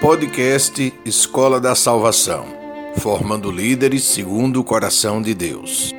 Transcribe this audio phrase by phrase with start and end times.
[0.00, 2.46] Podcast Escola da Salvação,
[2.96, 5.92] formando líderes segundo o coração de Deus.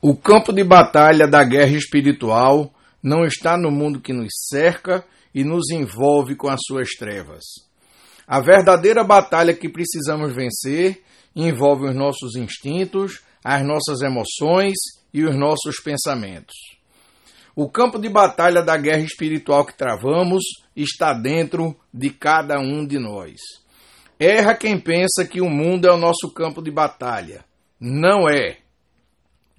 [0.00, 5.44] O campo de batalha da guerra espiritual não está no mundo que nos cerca e
[5.44, 7.69] nos envolve com as suas trevas.
[8.30, 11.02] A verdadeira batalha que precisamos vencer
[11.34, 14.76] envolve os nossos instintos, as nossas emoções
[15.12, 16.54] e os nossos pensamentos.
[17.56, 20.44] O campo de batalha da guerra espiritual que travamos
[20.76, 23.34] está dentro de cada um de nós.
[24.16, 27.44] Erra quem pensa que o mundo é o nosso campo de batalha.
[27.80, 28.58] Não é.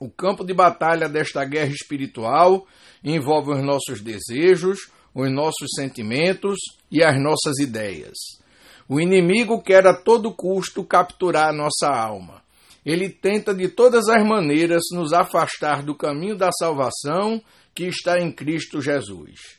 [0.00, 2.66] O campo de batalha desta guerra espiritual
[3.04, 6.58] envolve os nossos desejos, os nossos sentimentos
[6.90, 8.44] e as nossas ideias.
[8.88, 12.42] O inimigo quer a todo custo capturar nossa alma.
[12.84, 17.42] Ele tenta de todas as maneiras nos afastar do caminho da salvação
[17.74, 19.58] que está em Cristo Jesus.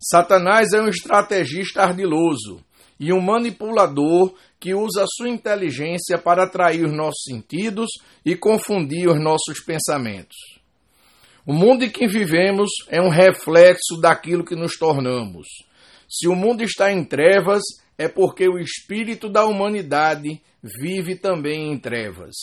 [0.00, 2.64] Satanás é um estrategista ardiloso
[2.98, 7.90] e um manipulador que usa sua inteligência para atrair os nossos sentidos
[8.24, 10.36] e confundir os nossos pensamentos.
[11.44, 15.48] O mundo em que vivemos é um reflexo daquilo que nos tornamos.
[16.08, 17.62] Se o mundo está em trevas,
[17.98, 22.34] é porque o espírito da humanidade vive também em trevas.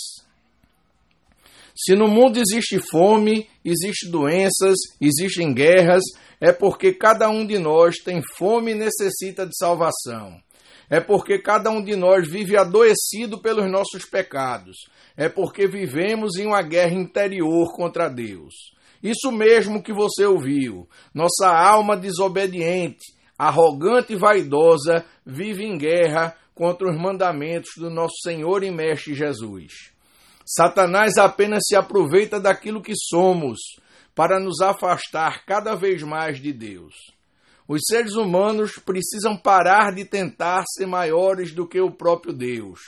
[1.75, 6.03] Se no mundo existe fome, existe doenças, existem guerras,
[6.41, 10.41] é porque cada um de nós tem fome e necessita de salvação.
[10.89, 14.75] É porque cada um de nós vive adoecido pelos nossos pecados.
[15.15, 18.53] É porque vivemos em uma guerra interior contra Deus.
[19.01, 20.87] Isso mesmo que você ouviu.
[21.13, 28.65] Nossa alma desobediente, arrogante e vaidosa, vive em guerra contra os mandamentos do nosso Senhor
[28.65, 29.93] e Mestre Jesus.
[30.45, 33.57] Satanás apenas se aproveita daquilo que somos
[34.13, 36.93] para nos afastar cada vez mais de Deus.
[37.65, 42.79] Os seres humanos precisam parar de tentar ser maiores do que o próprio Deus.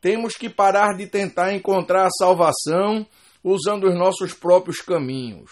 [0.00, 3.06] Temos que parar de tentar encontrar a salvação
[3.44, 5.50] usando os nossos próprios caminhos.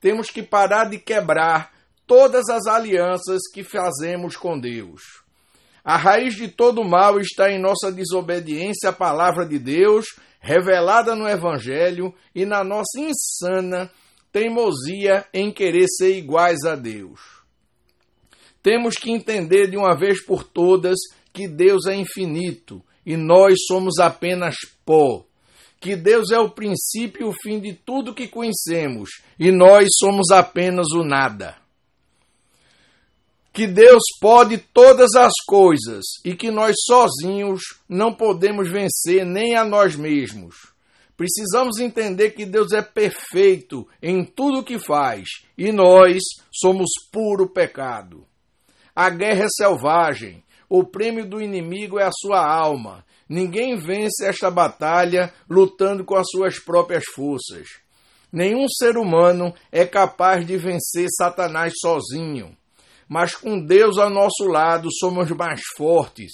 [0.00, 1.72] Temos que parar de quebrar
[2.08, 5.02] todas as alianças que fazemos com Deus.
[5.84, 10.06] A raiz de todo mal está em nossa desobediência à palavra de Deus,
[10.40, 13.90] revelada no Evangelho, e na nossa insana
[14.32, 17.20] teimosia em querer ser iguais a Deus.
[18.62, 20.96] Temos que entender de uma vez por todas
[21.32, 25.24] que Deus é infinito e nós somos apenas pó.
[25.80, 30.30] Que Deus é o princípio e o fim de tudo que conhecemos e nós somos
[30.30, 31.56] apenas o nada
[33.58, 39.64] que Deus pode todas as coisas e que nós sozinhos não podemos vencer nem a
[39.64, 40.54] nós mesmos.
[41.16, 45.26] Precisamos entender que Deus é perfeito em tudo o que faz
[45.56, 48.24] e nós somos puro pecado.
[48.94, 53.04] A guerra é selvagem, o prêmio do inimigo é a sua alma.
[53.28, 57.66] Ninguém vence esta batalha lutando com as suas próprias forças.
[58.32, 62.56] Nenhum ser humano é capaz de vencer Satanás sozinho
[63.08, 66.32] mas com Deus ao nosso lado somos mais fortes,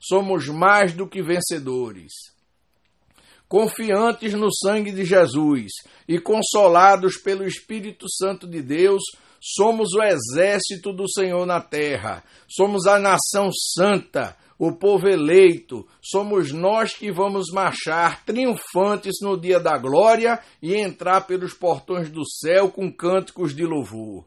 [0.00, 2.12] somos mais do que vencedores.
[3.48, 5.72] Confiantes no sangue de Jesus
[6.08, 9.02] e consolados pelo Espírito Santo de Deus,
[9.40, 16.50] somos o exército do Senhor na terra, somos a nação santa, o povo eleito, somos
[16.50, 22.70] nós que vamos marchar triunfantes no dia da glória e entrar pelos portões do céu
[22.70, 24.24] com cânticos de louvor.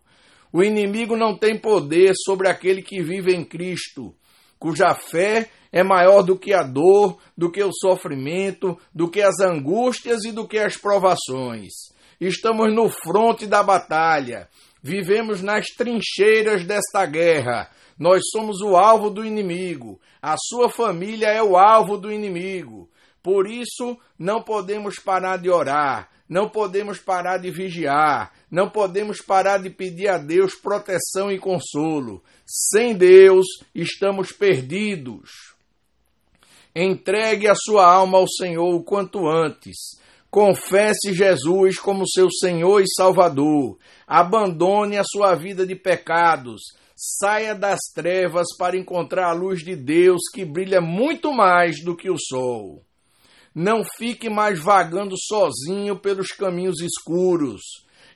[0.51, 4.15] O inimigo não tem poder sobre aquele que vive em Cristo,
[4.57, 9.39] cuja fé é maior do que a dor, do que o sofrimento, do que as
[9.39, 11.71] angústias e do que as provações.
[12.19, 14.49] Estamos no fronte da batalha,
[14.81, 17.69] vivemos nas trincheiras desta guerra.
[17.97, 22.89] Nós somos o alvo do inimigo, a sua família é o alvo do inimigo.
[23.21, 29.59] Por isso, não podemos parar de orar, não podemos parar de vigiar, não podemos parar
[29.59, 32.23] de pedir a Deus proteção e consolo.
[32.45, 35.53] Sem Deus, estamos perdidos.
[36.75, 39.99] Entregue a sua alma ao Senhor o quanto antes.
[40.31, 43.77] Confesse Jesus como seu Senhor e Salvador.
[44.07, 46.61] Abandone a sua vida de pecados.
[46.95, 52.09] Saia das trevas para encontrar a luz de Deus que brilha muito mais do que
[52.09, 52.83] o sol.
[53.53, 57.61] Não fique mais vagando sozinho pelos caminhos escuros.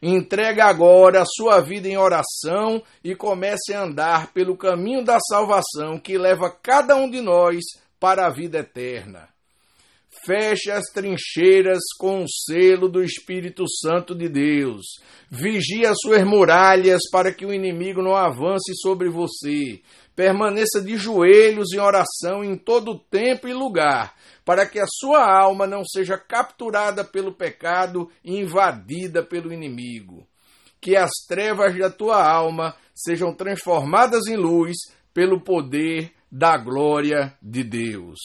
[0.05, 5.97] Entregue agora a sua vida em oração e comece a andar pelo caminho da salvação
[5.97, 7.63] que leva cada um de nós
[8.01, 9.29] para a vida eterna.
[10.25, 14.83] Feche as trincheiras com o selo do Espírito Santo de Deus.
[15.30, 19.81] Vigie as suas muralhas para que o inimigo não avance sobre você.
[20.15, 24.15] Permaneça de joelhos em oração em todo tempo e lugar,
[24.45, 30.25] para que a sua alma não seja capturada pelo pecado e invadida pelo inimigo.
[30.80, 34.75] Que as trevas da tua alma sejam transformadas em luz
[35.13, 38.19] pelo poder da glória de Deus.